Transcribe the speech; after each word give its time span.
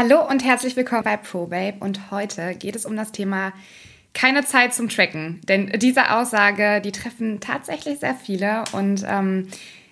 Hallo 0.00 0.24
und 0.24 0.44
herzlich 0.44 0.76
willkommen 0.76 1.02
bei 1.02 1.16
ProBabe 1.16 1.78
und 1.80 2.12
heute 2.12 2.54
geht 2.54 2.76
es 2.76 2.86
um 2.86 2.94
das 2.94 3.10
Thema 3.10 3.52
keine 4.14 4.44
Zeit 4.44 4.72
zum 4.72 4.88
Tracken. 4.88 5.40
Denn 5.48 5.72
diese 5.74 6.12
Aussage, 6.14 6.80
die 6.80 6.92
treffen 6.92 7.40
tatsächlich 7.40 7.98
sehr 7.98 8.14
viele 8.14 8.62
und 8.70 9.04
ähm, 9.08 9.48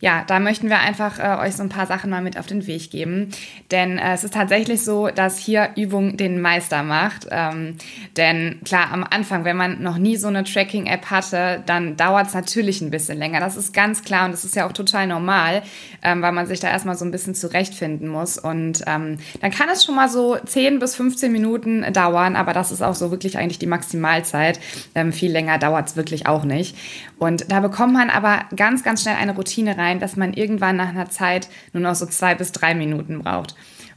ja, 0.00 0.22
da 0.24 0.38
möchten 0.38 0.68
wir 0.68 0.78
einfach 0.78 1.18
äh, 1.18 1.44
euch 1.44 1.56
so 1.56 1.64
ein 1.64 1.68
paar 1.68 1.86
Sachen 1.86 2.08
mal 2.08 2.22
mit 2.22 2.38
auf 2.38 2.46
den 2.46 2.68
Weg 2.68 2.90
geben. 2.92 3.30
Denn 3.72 3.98
äh, 3.98 4.14
es 4.14 4.22
ist 4.22 4.34
tatsächlich 4.34 4.84
so, 4.84 5.08
dass 5.08 5.38
hier 5.38 5.70
Übung 5.74 6.16
den 6.16 6.40
Meister 6.40 6.84
macht. 6.84 7.26
Ähm, 7.32 7.74
denn 8.16 8.60
klar, 8.64 8.92
am 8.92 9.02
Anfang, 9.02 9.44
wenn 9.44 9.56
man 9.56 9.82
noch 9.82 9.98
nie 9.98 10.16
so 10.16 10.28
eine 10.28 10.44
Tracking-App 10.44 11.06
hatte, 11.10 11.64
dann 11.66 11.96
dauert 11.96 12.28
es 12.28 12.34
natürlich 12.34 12.80
ein 12.80 12.92
bisschen 12.92 13.18
länger. 13.18 13.40
Das 13.40 13.56
ist 13.56 13.74
ganz 13.74 14.04
klar 14.04 14.26
und 14.26 14.30
das 14.30 14.44
ist 14.44 14.54
ja 14.54 14.68
auch 14.68 14.72
total 14.72 15.08
normal, 15.08 15.62
ähm, 16.04 16.22
weil 16.22 16.32
man 16.32 16.46
sich 16.46 16.60
da 16.60 16.68
erstmal 16.68 16.96
so 16.96 17.04
ein 17.04 17.10
bisschen 17.10 17.34
zurechtfinden 17.34 18.06
muss. 18.06 18.38
Und 18.38 18.84
ähm, 18.86 19.18
dann 19.40 19.50
kann 19.50 19.68
es 19.68 19.82
schon 19.84 19.96
mal 19.96 20.08
so 20.08 20.36
10 20.36 20.78
bis 20.78 20.94
15 20.94 21.32
Minuten 21.32 21.92
dauern, 21.92 22.36
aber 22.36 22.52
das 22.52 22.70
ist 22.70 22.82
auch 22.82 22.94
so 22.94 23.10
wirklich 23.10 23.36
eigentlich 23.36 23.58
die 23.58 23.66
Maximalzeit. 23.66 24.60
Ähm, 24.94 25.12
viel 25.12 25.32
länger 25.32 25.58
dauert 25.58 25.88
es 25.88 25.96
wirklich 25.96 26.28
auch 26.28 26.44
nicht. 26.44 26.76
Und 27.18 27.50
da 27.50 27.58
bekommt 27.58 27.94
man 27.94 28.10
aber 28.10 28.44
ganz, 28.54 28.84
ganz 28.84 29.02
schnell 29.02 29.16
eine 29.16 29.34
Routine 29.34 29.76
rein 29.76 29.87
sein, 29.88 30.00
dass 30.00 30.16
man 30.16 30.34
irgendwann 30.34 30.76
nach 30.76 30.88
einer 30.88 31.08
Zeit 31.08 31.48
nur 31.72 31.82
noch 31.82 31.94
so 31.94 32.06
zwei 32.06 32.34
bis 32.34 32.52
drei 32.52 32.74
Minuten 32.74 33.20
braucht. 33.20 33.54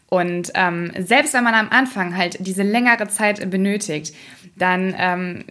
Und 0.10 0.52
ähm, 0.56 0.92
selbst 1.00 1.34
wenn 1.34 1.44
man 1.44 1.54
am 1.54 1.70
Anfang 1.70 2.18
halt 2.18 2.38
diese 2.46 2.64
längere 2.64 3.08
Zeit 3.08 3.50
benötigt, 3.50 4.14
dann 4.58 4.94
ähm, 4.98 5.46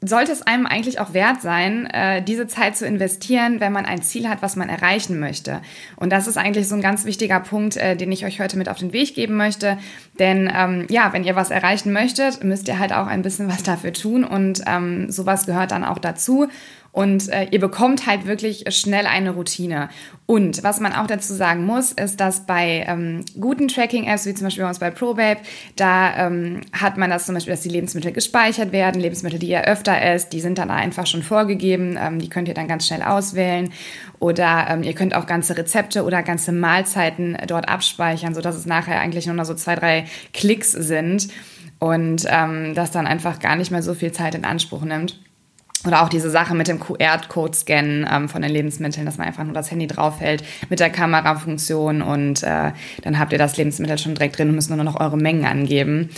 sollte 0.00 0.32
es 0.32 0.42
einem 0.42 0.66
eigentlich 0.66 1.00
auch 1.00 1.14
wert 1.14 1.40
sein, 1.42 1.86
äh, 1.86 2.22
diese 2.22 2.46
Zeit 2.46 2.76
zu 2.76 2.86
investieren, 2.86 3.58
wenn 3.58 3.72
man 3.72 3.86
ein 3.86 4.02
Ziel 4.02 4.28
hat, 4.28 4.42
was 4.42 4.54
man 4.54 4.68
erreichen 4.68 5.18
möchte. 5.18 5.62
Und 5.96 6.10
das 6.10 6.26
ist 6.26 6.36
eigentlich 6.36 6.68
so 6.68 6.76
ein 6.76 6.80
ganz 6.80 7.04
wichtiger 7.04 7.40
Punkt, 7.40 7.76
äh, 7.76 7.96
den 7.96 8.12
ich 8.12 8.24
euch 8.24 8.40
heute 8.40 8.56
mit 8.56 8.68
auf 8.68 8.78
den 8.78 8.92
Weg 8.92 9.14
geben 9.14 9.36
möchte. 9.36 9.78
Denn 10.18 10.52
ähm, 10.54 10.86
ja, 10.90 11.12
wenn 11.12 11.24
ihr 11.24 11.34
was 11.34 11.50
erreichen 11.50 11.92
möchtet, 11.92 12.44
müsst 12.44 12.68
ihr 12.68 12.78
halt 12.78 12.92
auch 12.92 13.06
ein 13.06 13.22
bisschen 13.22 13.48
was 13.48 13.62
dafür 13.62 13.92
tun 13.92 14.24
und 14.24 14.62
ähm, 14.66 15.10
sowas 15.10 15.46
gehört 15.46 15.70
dann 15.72 15.84
auch 15.84 15.98
dazu. 15.98 16.48
Und 16.94 17.28
äh, 17.30 17.48
ihr 17.50 17.58
bekommt 17.58 18.06
halt 18.06 18.24
wirklich 18.24 18.66
schnell 18.68 19.06
eine 19.06 19.30
Routine. 19.32 19.88
Und 20.26 20.62
was 20.62 20.78
man 20.78 20.92
auch 20.92 21.08
dazu 21.08 21.34
sagen 21.34 21.66
muss, 21.66 21.90
ist, 21.90 22.20
dass 22.20 22.46
bei 22.46 22.84
ähm, 22.86 23.24
guten 23.40 23.66
Tracking-Apps, 23.66 24.26
wie 24.26 24.34
zum 24.34 24.46
Beispiel 24.46 24.62
bei 24.62 24.68
uns 24.68 24.78
bei 24.78 24.92
ProBabe, 24.92 25.40
da 25.74 26.28
ähm, 26.28 26.60
hat 26.72 26.96
man 26.96 27.10
das 27.10 27.26
zum 27.26 27.34
Beispiel, 27.34 27.52
dass 27.52 27.62
die 27.62 27.68
Lebensmittel 27.68 28.12
gespeichert 28.12 28.70
werden, 28.70 29.00
Lebensmittel, 29.00 29.40
die 29.40 29.48
ihr 29.48 29.64
öfter 29.64 30.00
esst, 30.00 30.32
die 30.32 30.38
sind 30.38 30.56
dann 30.56 30.70
einfach 30.70 31.08
schon 31.08 31.24
vorgegeben, 31.24 31.98
ähm, 32.00 32.20
die 32.20 32.28
könnt 32.28 32.46
ihr 32.46 32.54
dann 32.54 32.68
ganz 32.68 32.86
schnell 32.86 33.02
auswählen. 33.02 33.72
Oder 34.20 34.68
ähm, 34.70 34.84
ihr 34.84 34.94
könnt 34.94 35.16
auch 35.16 35.26
ganze 35.26 35.58
Rezepte 35.58 36.04
oder 36.04 36.22
ganze 36.22 36.52
Mahlzeiten 36.52 37.36
dort 37.48 37.68
abspeichern, 37.68 38.36
sodass 38.36 38.54
es 38.54 38.66
nachher 38.66 39.00
eigentlich 39.00 39.26
nur 39.26 39.34
noch 39.34 39.46
so 39.46 39.54
zwei, 39.54 39.74
drei 39.74 40.04
Klicks 40.32 40.70
sind 40.70 41.26
und 41.80 42.24
ähm, 42.28 42.72
das 42.76 42.92
dann 42.92 43.08
einfach 43.08 43.40
gar 43.40 43.56
nicht 43.56 43.72
mehr 43.72 43.82
so 43.82 43.94
viel 43.94 44.12
Zeit 44.12 44.36
in 44.36 44.44
Anspruch 44.44 44.82
nimmt. 44.82 45.18
Oder 45.86 46.02
auch 46.02 46.08
diese 46.08 46.30
Sache 46.30 46.54
mit 46.54 46.68
dem 46.68 46.80
QR-Code-Scannen 46.80 48.06
ähm, 48.10 48.28
von 48.28 48.42
den 48.42 48.50
Lebensmitteln, 48.50 49.04
dass 49.04 49.18
man 49.18 49.26
einfach 49.26 49.44
nur 49.44 49.52
das 49.52 49.70
Handy 49.70 49.86
draufhält 49.86 50.42
mit 50.70 50.80
der 50.80 50.90
Kamerafunktion 50.90 52.02
und 52.02 52.42
äh, 52.42 52.72
dann 53.02 53.18
habt 53.18 53.32
ihr 53.32 53.38
das 53.38 53.56
Lebensmittel 53.56 53.98
schon 53.98 54.14
direkt 54.14 54.38
drin 54.38 54.48
und 54.48 54.54
müsst 54.54 54.70
nur 54.70 54.82
noch 54.82 54.98
eure 54.98 55.18
Mengen 55.18 55.44
angeben. 55.44 56.10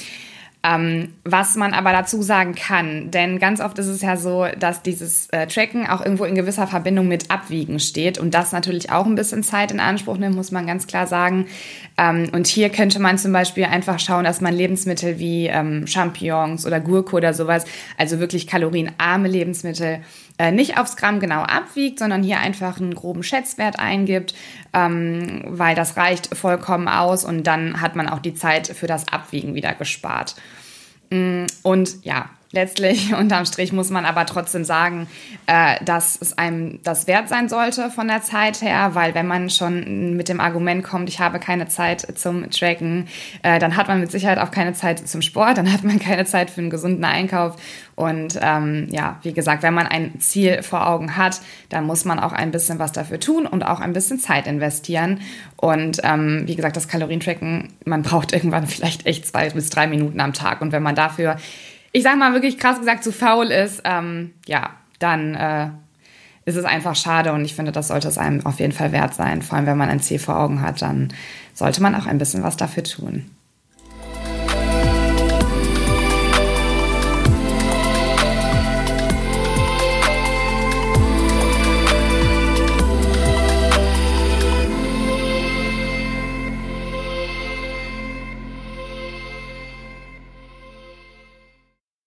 Ähm, 0.67 1.13
was 1.23 1.55
man 1.55 1.75
aber 1.75 1.93
dazu 1.93 2.23
sagen 2.23 2.57
kann, 2.57 3.13
denn 3.13 3.39
ganz 3.39 3.61
oft 3.61 3.79
ist 3.79 3.87
es 3.87 4.03
ja 4.03 4.17
so, 4.17 4.47
dass 4.59 4.83
dieses 4.83 5.29
äh, 5.31 5.47
Tracken 5.47 5.87
auch 5.87 6.01
irgendwo 6.01 6.25
in 6.25 6.35
gewisser 6.35 6.67
Verbindung 6.67 7.07
mit 7.07 7.31
Abwiegen 7.31 7.79
steht 7.79 8.19
und 8.19 8.35
das 8.35 8.51
natürlich 8.51 8.91
auch 8.91 9.07
ein 9.07 9.15
bisschen 9.15 9.45
Zeit 9.45 9.71
in 9.71 9.79
Anspruch 9.79 10.17
nimmt, 10.17 10.35
muss 10.35 10.51
man 10.51 10.67
ganz 10.67 10.89
klar 10.89 11.07
sagen. 11.07 11.47
Ähm, 11.97 12.31
und 12.33 12.49
hier 12.49 12.71
könnte 12.71 12.99
man 12.99 13.17
zum 13.17 13.33
Beispiel 13.33 13.65
einfach 13.65 14.01
schauen, 14.01 14.25
dass 14.25 14.41
man 14.41 14.55
Lebensmittel 14.55 15.21
wie 15.21 15.47
ähm, 15.47 15.87
Champignons 15.87 16.67
oder 16.67 16.81
Gurke 16.81 17.15
oder 17.15 17.33
sowas, 17.33 17.65
also 17.97 18.19
wirklich 18.19 18.49
kalorienarme 18.49 19.29
Lebensmittel, 19.29 20.01
äh, 20.39 20.53
nicht 20.53 20.79
aufs 20.79 20.97
Gramm 20.97 21.21
genau 21.21 21.43
abwiegt, 21.43 21.99
sondern 21.99 22.23
hier 22.23 22.41
einfach 22.41 22.81
einen 22.81 22.95
groben 22.95 23.23
Schätzwert 23.23 23.79
eingibt, 23.79 24.35
ähm, 24.77 25.43
weil 25.47 25.75
das 25.75 25.97
reicht 25.97 26.37
vollkommen 26.37 26.87
aus 26.87 27.25
und 27.25 27.45
dann 27.45 27.81
hat 27.81 27.97
man 27.97 28.09
auch 28.09 28.19
die 28.19 28.35
Zeit 28.35 28.67
für 28.67 28.87
das 28.87 29.09
Abwiegen 29.09 29.55
wieder 29.55 29.73
gespart. 29.73 30.37
Mm, 31.11 31.47
und 31.63 32.05
ja, 32.05 32.29
letztlich 32.53 33.15
unterm 33.19 33.47
Strich 33.47 33.73
muss 33.73 33.91
man 33.91 34.05
aber 34.05 34.27
trotzdem 34.27 34.65
sagen, 34.65 35.09
äh, 35.47 35.83
dass 35.85 36.19
es 36.21 36.39
einem 36.39 36.81
das 36.83 37.07
wert 37.07 37.29
sein 37.29 37.49
sollte 37.49 37.91
von 37.91 38.09
der 38.09 38.23
Zeit 38.23 38.63
her, 38.63 38.91
weil 38.95 39.15
wenn 39.15 39.27
man 39.27 39.51
schon 39.51 40.17
mit 40.17 40.29
dem 40.29 40.41
Argument 40.41 40.85
kommt, 40.85 41.09
ich 41.09 41.21
habe 41.21 41.39
keine 41.39 41.69
Zeit 41.69 42.07
zum 42.19 42.51
Tracken, 42.51 43.09
äh, 43.43 43.59
dann 43.59 43.77
hat 43.77 43.89
man 43.89 44.01
mit 44.01 44.11
Sicherheit 44.11 44.39
auch 44.39 44.51
keine 44.51 44.73
Zeit 44.73 45.07
zum 45.07 45.23
Sport, 45.23 45.59
dann 45.59 45.73
hat 45.73 45.85
man 45.85 45.99
keine 46.01 46.25
Zeit 46.25 46.51
für 46.51 46.61
einen 46.61 46.71
gesunden 46.71 47.05
Einkauf. 47.05 47.57
Und 47.95 48.39
ähm, 48.43 48.89
ja, 48.91 49.19
wie 49.23 49.33
gesagt, 49.33 49.63
wenn 49.63 49.73
man 49.73 49.87
ein 49.87 50.21
Ziel 50.21 50.63
vor 50.63 50.87
Augen 50.87 51.17
hat, 51.17 51.41
dann 51.71 51.87
muss 51.87 52.05
man 52.05 52.19
auch 52.19 52.33
ein 52.33 52.51
bisschen 52.51 52.79
was 52.79 52.93
dafür 52.93 53.19
tun 53.19 53.47
und 53.47 53.65
auch 53.65 53.81
ein 53.81 53.95
bisschen 53.95 54.19
Zeit 54.19 54.47
investieren. 54.47 55.21
Und 55.57 56.01
ähm, 56.05 56.43
wie 56.45 56.57
gesagt, 56.57 56.77
das 56.77 56.89
Kalorientracken, 56.89 57.73
man 57.87 58.03
braucht 58.03 58.33
irgendwann 58.35 58.67
vielleicht 58.67 59.07
echt 59.07 59.27
zwei 59.27 59.49
bis 59.49 59.71
drei 59.71 59.87
Minuten 59.87 60.21
am 60.21 60.35
Tag. 60.35 60.61
Und 60.61 60.73
wenn 60.73 60.83
man 60.83 60.95
dafür 60.95 61.37
ich 61.97 62.03
sag 62.03 62.19
mal 62.19 62.35
wirklich 62.35 62.59
krass 62.59 62.79
gesagt, 62.79 63.03
zu 63.03 63.11
faul 63.11 63.47
ist, 63.47 63.81
ähm, 63.85 64.35
ja, 64.45 64.69
dann 64.99 65.35
äh, 65.35 65.71
ist 66.45 66.57
es 66.57 66.67
einfach 66.67 66.95
schade 66.95 67.33
und 67.33 67.43
ich 67.43 67.55
finde, 67.55 67.73
das 67.73 67.89
sollte 67.89 68.07
es 68.07 68.19
einem 68.19 68.45
auf 68.45 68.61
jeden 68.61 68.75
Fall 68.75 68.93
wert 68.93 69.15
sein. 69.15 69.41
Vor 69.41 69.57
allem, 69.57 69.67
wenn 69.67 69.79
man 69.79 69.89
ein 69.89 70.01
Ziel 70.01 70.19
vor 70.19 70.39
Augen 70.39 70.61
hat, 70.61 70.83
dann 70.83 71.09
sollte 71.55 71.81
man 71.81 71.95
auch 71.95 72.05
ein 72.05 72.19
bisschen 72.19 72.43
was 72.43 72.59
dafür 72.59 72.85
tun. 72.85 73.31